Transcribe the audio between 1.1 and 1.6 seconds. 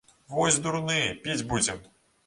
піць